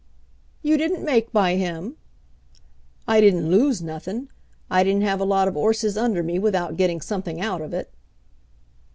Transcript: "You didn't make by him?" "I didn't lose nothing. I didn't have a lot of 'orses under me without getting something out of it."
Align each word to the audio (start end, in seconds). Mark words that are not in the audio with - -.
"You 0.63 0.77
didn't 0.77 1.05
make 1.05 1.31
by 1.31 1.57
him?" 1.57 1.95
"I 3.07 3.21
didn't 3.21 3.51
lose 3.51 3.83
nothing. 3.83 4.29
I 4.67 4.83
didn't 4.83 5.03
have 5.03 5.19
a 5.21 5.25
lot 5.25 5.47
of 5.47 5.55
'orses 5.55 5.95
under 5.95 6.23
me 6.23 6.39
without 6.39 6.75
getting 6.75 7.01
something 7.01 7.39
out 7.39 7.61
of 7.61 7.71
it." 7.71 7.93